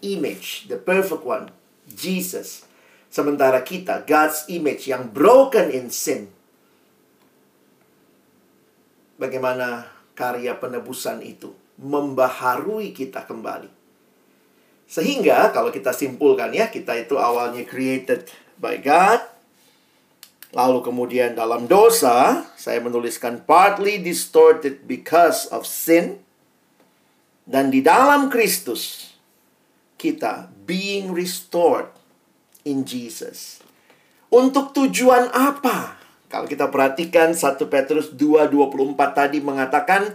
image, 0.05 0.69
the 0.69 0.77
perfect 0.77 1.25
one, 1.25 1.53
Jesus. 1.89 2.65
Sementara 3.11 3.61
kita, 3.65 4.05
God's 4.05 4.49
image 4.49 4.89
yang 4.89 5.11
broken 5.11 5.73
in 5.73 5.91
sin. 5.91 6.31
Bagaimana 9.21 9.91
karya 10.17 10.57
penebusan 10.57 11.21
itu 11.21 11.53
membaharui 11.81 12.93
kita 12.95 13.25
kembali. 13.27 13.69
Sehingga 14.91 15.51
kalau 15.55 15.71
kita 15.71 15.95
simpulkan 15.95 16.51
ya, 16.55 16.71
kita 16.71 16.97
itu 16.97 17.19
awalnya 17.19 17.63
created 17.67 18.27
by 18.59 18.81
God. 18.81 19.21
Lalu 20.51 20.83
kemudian 20.83 21.39
dalam 21.39 21.71
dosa, 21.71 22.43
saya 22.59 22.83
menuliskan 22.83 23.47
partly 23.47 24.03
distorted 24.03 24.83
because 24.91 25.47
of 25.55 25.63
sin. 25.63 26.19
Dan 27.47 27.71
di 27.71 27.79
dalam 27.79 28.27
Kristus, 28.27 29.15
kita 29.95 30.51
being 30.67 31.15
restored 31.15 31.87
in 32.67 32.83
Jesus. 32.83 33.63
Untuk 34.31 34.75
tujuan 34.75 35.31
apa? 35.31 35.99
Kalau 36.31 36.47
kita 36.47 36.71
perhatikan 36.71 37.35
1 37.35 37.67
Petrus 37.67 38.15
2:24 38.15 39.11
tadi 39.11 39.39
mengatakan 39.43 40.15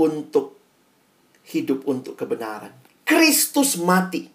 untuk 0.00 0.56
hidup 1.48 1.84
untuk 1.88 2.16
kebenaran. 2.16 2.72
Kristus 3.04 3.80
mati 3.80 4.28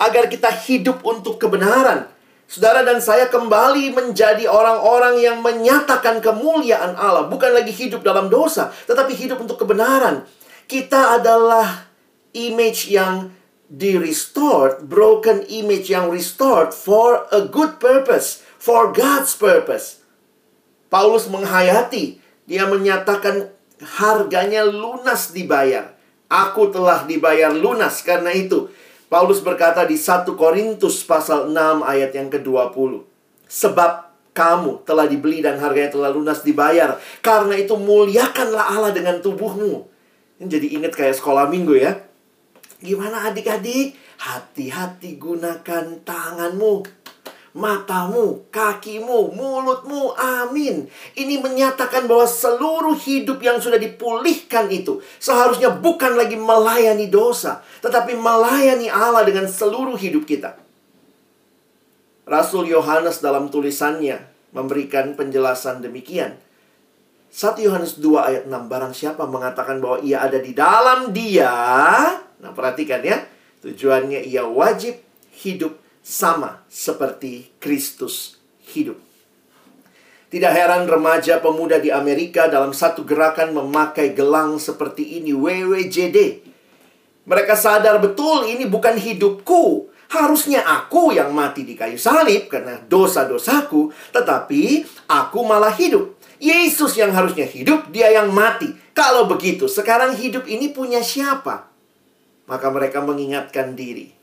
agar 0.00 0.28
kita 0.32 0.48
hidup 0.68 1.04
untuk 1.04 1.40
kebenaran 1.40 2.19
Saudara 2.50 2.82
dan 2.82 2.98
saya 2.98 3.30
kembali 3.30 3.94
menjadi 3.94 4.50
orang-orang 4.50 5.22
yang 5.22 5.38
menyatakan 5.38 6.18
kemuliaan 6.18 6.98
Allah, 6.98 7.30
bukan 7.30 7.54
lagi 7.54 7.70
hidup 7.70 8.02
dalam 8.02 8.26
dosa, 8.26 8.74
tetapi 8.90 9.14
hidup 9.14 9.38
untuk 9.38 9.62
kebenaran. 9.62 10.26
Kita 10.66 11.14
adalah 11.14 11.86
image 12.34 12.90
yang 12.90 13.30
di-restored, 13.70 14.82
broken 14.82 15.46
image 15.46 15.94
yang 15.94 16.10
restored 16.10 16.74
for 16.74 17.30
a 17.30 17.46
good 17.46 17.78
purpose, 17.78 18.42
for 18.58 18.90
God's 18.90 19.30
purpose. 19.38 20.02
Paulus 20.90 21.30
menghayati, 21.30 22.18
dia 22.50 22.66
menyatakan 22.66 23.46
harganya 24.02 24.66
lunas 24.66 25.30
dibayar. 25.30 25.94
Aku 26.26 26.74
telah 26.74 27.06
dibayar 27.06 27.54
lunas 27.54 28.02
karena 28.02 28.34
itu 28.34 28.74
Paulus 29.10 29.42
berkata 29.42 29.82
di 29.82 29.98
1 29.98 30.22
Korintus 30.38 31.02
pasal 31.02 31.50
6 31.50 31.82
ayat 31.82 32.14
yang 32.14 32.30
ke-20. 32.30 33.02
Sebab 33.50 33.92
kamu 34.30 34.86
telah 34.86 35.10
dibeli 35.10 35.42
dan 35.42 35.58
harganya 35.58 35.90
telah 35.90 36.14
lunas 36.14 36.46
dibayar. 36.46 36.94
Karena 37.18 37.58
itu 37.58 37.74
muliakanlah 37.74 38.70
Allah 38.70 38.94
dengan 38.94 39.18
tubuhmu. 39.18 39.90
Ini 40.38 40.46
jadi 40.46 40.66
ingat 40.78 40.94
kayak 40.94 41.18
sekolah 41.18 41.50
minggu 41.50 41.74
ya. 41.74 41.98
Gimana 42.78 43.26
adik-adik? 43.34 43.98
Hati-hati 44.20 45.18
gunakan 45.18 46.06
tanganmu 46.06 46.99
matamu, 47.56 48.46
kakimu, 48.54 49.34
mulutmu. 49.34 50.14
Amin. 50.14 50.86
Ini 51.18 51.42
menyatakan 51.42 52.06
bahwa 52.06 52.26
seluruh 52.26 52.94
hidup 52.94 53.42
yang 53.42 53.58
sudah 53.58 53.78
dipulihkan 53.78 54.70
itu 54.70 55.02
seharusnya 55.18 55.74
bukan 55.74 56.14
lagi 56.14 56.38
melayani 56.38 57.10
dosa, 57.10 57.62
tetapi 57.82 58.14
melayani 58.14 58.86
Allah 58.86 59.26
dengan 59.26 59.50
seluruh 59.50 59.98
hidup 59.98 60.26
kita. 60.26 60.54
Rasul 62.30 62.70
Yohanes 62.70 63.18
dalam 63.18 63.50
tulisannya 63.50 64.22
memberikan 64.54 65.18
penjelasan 65.18 65.82
demikian. 65.82 66.38
1 67.30 67.62
Yohanes 67.62 68.02
2 68.02 68.10
ayat 68.18 68.42
6 68.50 68.66
Barang 68.66 68.90
siapa 68.90 69.22
mengatakan 69.22 69.78
bahwa 69.78 70.02
ia 70.02 70.18
ada 70.18 70.42
di 70.42 70.50
dalam 70.50 71.14
dia 71.14 71.54
Nah 72.42 72.50
perhatikan 72.50 72.98
ya 73.06 73.22
Tujuannya 73.62 74.26
ia 74.26 74.42
wajib 74.42 74.98
hidup 75.30 75.78
sama 76.00 76.64
seperti 76.66 77.52
Kristus 77.60 78.40
hidup. 78.72 78.98
Tidak 80.30 80.52
heran 80.54 80.86
remaja 80.86 81.42
pemuda 81.42 81.82
di 81.82 81.90
Amerika 81.90 82.46
dalam 82.46 82.70
satu 82.70 83.02
gerakan 83.02 83.50
memakai 83.50 84.14
gelang 84.14 84.62
seperti 84.62 85.18
ini, 85.18 85.34
WWJD. 85.34 86.18
Mereka 87.26 87.58
sadar 87.58 87.98
betul 87.98 88.46
ini 88.46 88.62
bukan 88.70 88.94
hidupku. 88.94 89.90
Harusnya 90.10 90.62
aku 90.66 91.14
yang 91.14 91.34
mati 91.34 91.66
di 91.66 91.74
kayu 91.74 91.98
salib 91.98 92.46
karena 92.50 92.78
dosa-dosaku, 92.78 93.90
tetapi 94.14 94.86
aku 95.10 95.38
malah 95.42 95.74
hidup. 95.74 96.14
Yesus 96.38 96.94
yang 96.94 97.10
harusnya 97.10 97.46
hidup, 97.46 97.90
dia 97.90 98.10
yang 98.14 98.30
mati. 98.30 98.70
Kalau 98.94 99.26
begitu, 99.26 99.66
sekarang 99.66 100.14
hidup 100.14 100.46
ini 100.46 100.70
punya 100.70 101.02
siapa? 101.02 101.70
Maka 102.46 102.66
mereka 102.70 103.02
mengingatkan 103.02 103.74
diri 103.74 104.19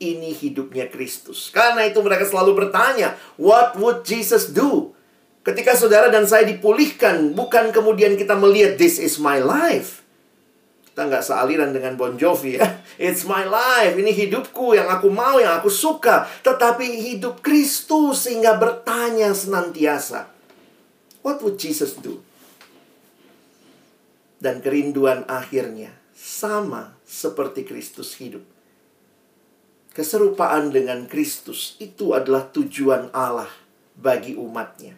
ini 0.00 0.32
hidupnya 0.32 0.88
Kristus. 0.88 1.52
Karena 1.52 1.84
itu 1.84 2.00
mereka 2.00 2.24
selalu 2.24 2.66
bertanya, 2.66 3.14
what 3.36 3.76
would 3.76 4.02
Jesus 4.02 4.48
do? 4.48 4.96
Ketika 5.44 5.76
saudara 5.76 6.08
dan 6.08 6.24
saya 6.24 6.48
dipulihkan, 6.48 7.36
bukan 7.36 7.68
kemudian 7.70 8.16
kita 8.16 8.32
melihat 8.36 8.80
this 8.80 8.96
is 8.96 9.20
my 9.20 9.36
life. 9.36 10.00
Kita 10.90 11.06
nggak 11.06 11.24
sealiran 11.24 11.70
dengan 11.70 11.94
Bon 12.00 12.16
Jovi 12.16 12.58
ya. 12.58 12.66
It's 13.00 13.24
my 13.28 13.46
life, 13.46 13.96
ini 13.96 14.10
hidupku 14.12 14.74
yang 14.74 14.88
aku 14.88 15.08
mau, 15.12 15.40
yang 15.40 15.60
aku 15.60 15.72
suka. 15.72 16.28
Tetapi 16.44 17.14
hidup 17.14 17.44
Kristus 17.44 18.28
sehingga 18.28 18.56
bertanya 18.56 19.32
senantiasa. 19.32 20.28
What 21.20 21.44
would 21.44 21.60
Jesus 21.60 21.96
do? 22.00 22.24
Dan 24.40 24.64
kerinduan 24.64 25.28
akhirnya 25.28 25.92
sama 26.16 26.96
seperti 27.04 27.64
Kristus 27.68 28.16
hidup 28.16 28.59
keserupaan 29.90 30.70
dengan 30.70 31.06
Kristus 31.10 31.74
itu 31.82 32.14
adalah 32.14 32.46
tujuan 32.50 33.10
Allah 33.10 33.50
bagi 33.98 34.38
umatnya. 34.38 34.94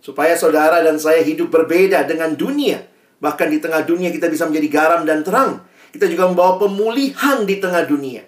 Supaya 0.00 0.38
saudara 0.38 0.80
dan 0.80 0.96
saya 0.96 1.20
hidup 1.20 1.52
berbeda 1.52 2.06
dengan 2.08 2.32
dunia. 2.32 2.80
Bahkan 3.18 3.48
di 3.50 3.58
tengah 3.58 3.82
dunia 3.82 4.08
kita 4.14 4.30
bisa 4.30 4.46
menjadi 4.46 4.68
garam 4.70 5.02
dan 5.04 5.20
terang. 5.26 5.60
Kita 5.90 6.06
juga 6.06 6.30
membawa 6.30 6.60
pemulihan 6.60 7.42
di 7.44 7.58
tengah 7.58 7.84
dunia. 7.84 8.22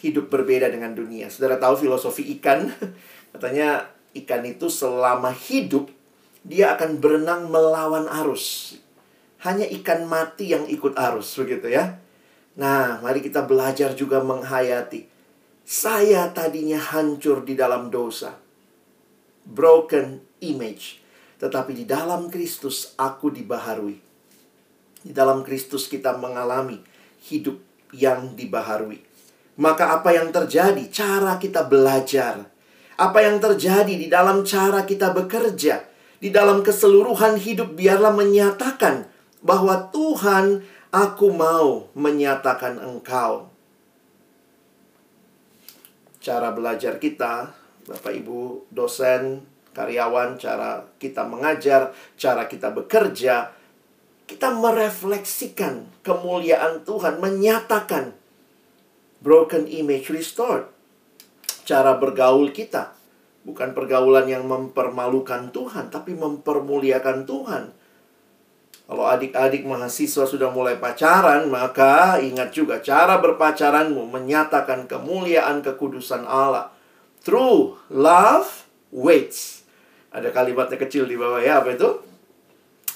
Hidup 0.00 0.32
berbeda 0.32 0.72
dengan 0.72 0.96
dunia. 0.96 1.28
Saudara 1.28 1.60
tahu 1.60 1.86
filosofi 1.86 2.26
ikan? 2.40 2.72
Katanya 3.32 3.86
ikan 4.16 4.42
itu 4.48 4.66
selama 4.66 5.30
hidup 5.30 5.92
dia 6.42 6.74
akan 6.74 6.98
berenang 6.98 7.52
melawan 7.52 8.08
arus. 8.24 8.76
Hanya 9.44 9.68
ikan 9.80 10.08
mati 10.08 10.52
yang 10.52 10.68
ikut 10.68 10.96
arus 10.96 11.36
begitu 11.36 11.68
ya. 11.68 11.99
Nah, 12.60 13.00
mari 13.00 13.24
kita 13.24 13.48
belajar 13.48 13.96
juga 13.96 14.20
menghayati. 14.20 15.08
Saya 15.64 16.28
tadinya 16.28 16.76
hancur 16.76 17.40
di 17.40 17.56
dalam 17.56 17.88
dosa. 17.88 18.36
Broken 19.48 20.20
image. 20.44 21.00
Tetapi 21.40 21.72
di 21.72 21.88
dalam 21.88 22.28
Kristus 22.28 22.92
aku 23.00 23.32
dibaharui. 23.32 23.96
Di 25.00 25.12
dalam 25.16 25.40
Kristus 25.40 25.88
kita 25.88 26.20
mengalami 26.20 26.76
hidup 27.32 27.56
yang 27.96 28.36
dibaharui. 28.36 29.00
Maka 29.56 29.96
apa 29.96 30.12
yang 30.12 30.28
terjadi? 30.28 30.84
Cara 30.92 31.40
kita 31.40 31.64
belajar. 31.64 32.44
Apa 33.00 33.24
yang 33.24 33.40
terjadi 33.40 33.96
di 33.96 34.12
dalam 34.12 34.44
cara 34.44 34.84
kita 34.84 35.16
bekerja. 35.16 35.88
Di 36.20 36.28
dalam 36.28 36.60
keseluruhan 36.60 37.40
hidup 37.40 37.72
biarlah 37.72 38.12
menyatakan 38.12 39.08
bahwa 39.40 39.88
Tuhan 39.88 40.60
Aku 40.90 41.30
mau 41.30 41.86
menyatakan 41.94 42.82
engkau. 42.82 43.46
Cara 46.18 46.50
belajar 46.50 46.98
kita, 46.98 47.54
Bapak 47.86 48.10
Ibu, 48.10 48.66
dosen, 48.74 49.46
karyawan, 49.70 50.34
cara 50.34 50.82
kita 50.98 51.30
mengajar, 51.30 51.94
cara 52.18 52.50
kita 52.50 52.74
bekerja, 52.74 53.54
kita 54.26 54.50
merefleksikan 54.50 56.02
kemuliaan 56.02 56.82
Tuhan, 56.82 57.22
menyatakan 57.22 58.10
broken 59.22 59.70
image 59.70 60.10
restored. 60.10 60.66
Cara 61.70 61.94
bergaul 62.02 62.50
kita, 62.50 62.98
bukan 63.46 63.78
pergaulan 63.78 64.26
yang 64.26 64.42
mempermalukan 64.42 65.54
Tuhan, 65.54 65.86
tapi 65.94 66.18
mempermuliakan 66.18 67.30
Tuhan 67.30 67.78
kalau 68.90 69.06
adik-adik 69.06 69.62
mahasiswa 69.70 70.26
sudah 70.26 70.50
mulai 70.50 70.74
pacaran, 70.74 71.46
maka 71.46 72.18
ingat 72.18 72.50
juga 72.50 72.82
cara 72.82 73.22
berpacaranmu 73.22 74.10
menyatakan 74.10 74.90
kemuliaan 74.90 75.62
kekudusan 75.62 76.26
Allah. 76.26 76.74
True 77.22 77.78
love 77.86 78.66
waits. 78.90 79.62
Ada 80.10 80.34
kalimatnya 80.34 80.74
kecil 80.74 81.06
di 81.06 81.14
bawah 81.14 81.38
ya, 81.38 81.62
apa 81.62 81.78
itu? 81.78 82.02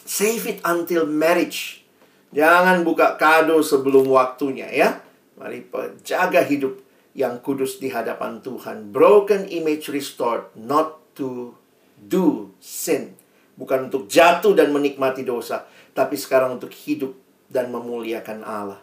Save 0.02 0.58
it 0.58 0.58
until 0.66 1.06
marriage. 1.06 1.86
Jangan 2.34 2.82
buka 2.82 3.14
kado 3.14 3.62
sebelum 3.62 4.10
waktunya 4.10 4.66
ya. 4.74 4.98
Mari 5.38 5.70
jaga 6.02 6.42
hidup 6.42 6.74
yang 7.14 7.38
kudus 7.38 7.78
di 7.78 7.94
hadapan 7.94 8.42
Tuhan. 8.42 8.90
Broken 8.90 9.46
image 9.46 9.94
restored, 9.94 10.50
not 10.58 10.98
to 11.14 11.54
do 12.02 12.50
sin. 12.58 13.14
Bukan 13.54 13.86
untuk 13.86 14.10
jatuh 14.10 14.58
dan 14.58 14.74
menikmati 14.74 15.22
dosa, 15.22 15.70
tapi 15.94 16.18
sekarang 16.18 16.58
untuk 16.58 16.74
hidup 16.74 17.14
dan 17.46 17.70
memuliakan 17.70 18.42
Allah. 18.42 18.82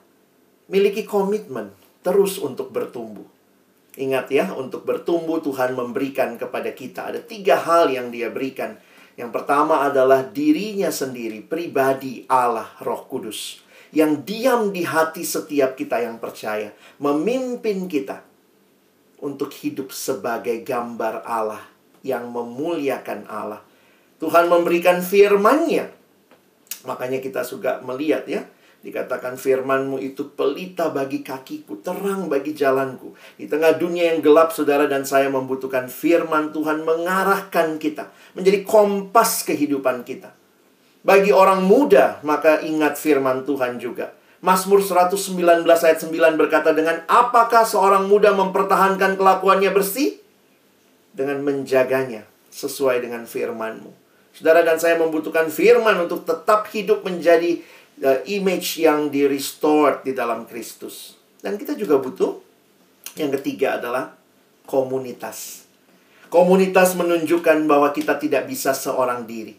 Miliki 0.72 1.04
komitmen 1.04 1.76
terus 2.02 2.40
untuk 2.40 2.72
bertumbuh. 2.72 3.28
Ingat 4.00 4.32
ya, 4.32 4.56
untuk 4.56 4.88
bertumbuh 4.88 5.44
Tuhan 5.44 5.76
memberikan 5.76 6.40
kepada 6.40 6.72
kita. 6.72 7.12
Ada 7.12 7.20
tiga 7.20 7.60
hal 7.60 7.92
yang 7.92 8.08
dia 8.08 8.32
berikan. 8.32 8.80
Yang 9.20 9.36
pertama 9.36 9.84
adalah 9.84 10.24
dirinya 10.24 10.88
sendiri, 10.88 11.44
pribadi 11.44 12.24
Allah 12.32 12.72
Roh 12.80 13.04
Kudus. 13.12 13.60
Yang 13.92 14.24
diam 14.24 14.72
di 14.72 14.88
hati 14.88 15.28
setiap 15.28 15.76
kita 15.76 16.00
yang 16.00 16.24
percaya. 16.24 16.72
Memimpin 17.04 17.92
kita 17.92 18.24
untuk 19.20 19.52
hidup 19.52 19.92
sebagai 19.92 20.64
gambar 20.64 21.28
Allah 21.28 21.60
yang 22.02 22.32
memuliakan 22.32 23.28
Allah. 23.28 23.60
Tuhan 24.24 24.48
memberikan 24.48 25.04
firman-Nya 25.04 26.01
Makanya 26.86 27.22
kita 27.22 27.46
juga 27.46 27.82
melihat 27.86 28.26
ya. 28.26 28.46
Dikatakan 28.82 29.38
firmanmu 29.38 30.02
itu 30.02 30.34
pelita 30.34 30.90
bagi 30.90 31.22
kakiku, 31.22 31.86
terang 31.86 32.26
bagi 32.26 32.58
jalanku. 32.58 33.14
Di 33.38 33.46
tengah 33.46 33.78
dunia 33.78 34.10
yang 34.10 34.26
gelap, 34.26 34.50
saudara 34.50 34.90
dan 34.90 35.06
saya 35.06 35.30
membutuhkan 35.30 35.86
firman 35.86 36.50
Tuhan 36.50 36.82
mengarahkan 36.82 37.78
kita. 37.78 38.10
Menjadi 38.34 38.66
kompas 38.66 39.46
kehidupan 39.46 40.02
kita. 40.02 40.34
Bagi 41.06 41.30
orang 41.30 41.62
muda, 41.62 42.18
maka 42.26 42.62
ingat 42.66 42.98
firman 42.98 43.46
Tuhan 43.46 43.78
juga. 43.78 44.18
Mazmur 44.42 44.82
119 44.82 45.62
ayat 45.70 46.02
9 46.02 46.42
berkata 46.42 46.74
dengan 46.74 47.06
apakah 47.06 47.62
seorang 47.62 48.10
muda 48.10 48.34
mempertahankan 48.34 49.14
kelakuannya 49.14 49.70
bersih? 49.70 50.18
Dengan 51.14 51.46
menjaganya 51.46 52.26
sesuai 52.50 53.06
dengan 53.06 53.30
firmanmu. 53.30 53.94
Saudara 54.32 54.64
dan 54.64 54.80
saya 54.80 54.96
membutuhkan 54.96 55.52
firman 55.52 56.00
untuk 56.08 56.24
tetap 56.24 56.68
hidup 56.72 57.04
menjadi 57.04 57.60
uh, 58.04 58.20
image 58.28 58.80
yang 58.80 59.12
di 59.12 59.28
restored 59.28 60.08
di 60.08 60.16
dalam 60.16 60.48
Kristus. 60.48 61.20
Dan 61.42 61.60
kita 61.60 61.76
juga 61.76 62.00
butuh 62.00 62.40
yang 63.20 63.34
ketiga 63.40 63.82
adalah 63.82 64.16
komunitas. 64.64 65.68
Komunitas 66.32 66.96
menunjukkan 66.96 67.68
bahwa 67.68 67.92
kita 67.92 68.16
tidak 68.16 68.48
bisa 68.48 68.72
seorang 68.72 69.28
diri. 69.28 69.52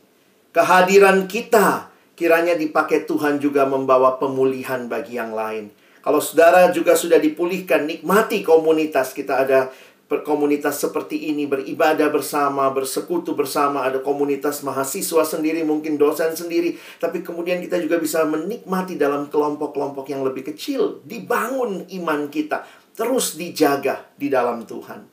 Kehadiran 0.57 1.29
kita 1.29 1.93
kiranya 2.17 2.57
dipakai 2.57 3.05
Tuhan 3.05 3.37
juga 3.41 3.69
membawa 3.69 4.17
pemulihan 4.17 4.89
bagi 4.89 5.21
yang 5.21 5.37
lain. 5.37 5.69
Kalau 6.03 6.19
saudara 6.19 6.73
juga 6.75 6.99
sudah 6.99 7.21
dipulihkan, 7.21 7.87
nikmati 7.87 8.43
komunitas. 8.43 9.15
Kita 9.15 9.47
ada 9.47 9.71
berkomunitas 10.13 10.77
seperti 10.77 11.33
ini, 11.33 11.49
beribadah 11.49 12.13
bersama, 12.13 12.69
bersekutu 12.69 13.33
bersama, 13.33 13.89
ada 13.89 14.05
komunitas 14.05 14.61
mahasiswa 14.61 15.25
sendiri, 15.25 15.65
mungkin 15.65 15.97
dosen 15.97 16.37
sendiri, 16.37 16.77
tapi 17.01 17.25
kemudian 17.25 17.65
kita 17.65 17.81
juga 17.81 17.97
bisa 17.97 18.29
menikmati 18.29 19.01
dalam 19.01 19.33
kelompok-kelompok 19.33 20.13
yang 20.13 20.21
lebih 20.21 20.53
kecil, 20.53 21.01
dibangun 21.09 21.89
iman 21.89 22.29
kita, 22.29 22.69
terus 22.93 23.41
dijaga 23.41 24.05
di 24.21 24.29
dalam 24.29 24.69
Tuhan. 24.69 25.09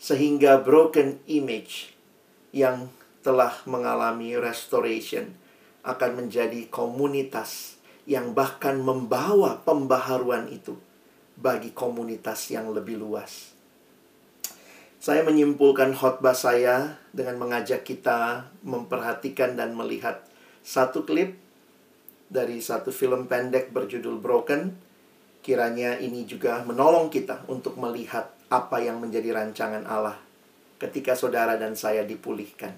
Sehingga 0.00 0.64
broken 0.64 1.20
image 1.28 1.92
yang 2.56 2.88
telah 3.20 3.60
mengalami 3.68 4.40
restoration 4.40 5.36
akan 5.84 6.24
menjadi 6.24 6.64
komunitas 6.72 7.76
yang 8.06 8.32
bahkan 8.32 8.80
membawa 8.80 9.60
pembaharuan 9.66 10.48
itu 10.48 10.78
bagi 11.36 11.74
komunitas 11.74 12.48
yang 12.48 12.72
lebih 12.72 12.96
luas. 12.96 13.55
Saya 15.06 15.22
menyimpulkan 15.22 15.94
khotbah 15.94 16.34
saya 16.34 16.98
dengan 17.14 17.38
mengajak 17.38 17.86
kita 17.86 18.50
memperhatikan 18.66 19.54
dan 19.54 19.78
melihat 19.78 20.26
satu 20.66 21.06
klip 21.06 21.38
dari 22.26 22.58
satu 22.58 22.90
film 22.90 23.30
pendek 23.30 23.70
berjudul 23.70 24.18
Broken. 24.18 24.74
Kiranya 25.46 26.02
ini 26.02 26.26
juga 26.26 26.66
menolong 26.66 27.06
kita 27.06 27.46
untuk 27.46 27.78
melihat 27.78 28.34
apa 28.50 28.82
yang 28.82 28.98
menjadi 28.98 29.30
rancangan 29.30 29.86
Allah 29.86 30.18
ketika 30.82 31.14
saudara 31.14 31.54
dan 31.54 31.78
saya 31.78 32.02
dipulihkan. 32.02 32.74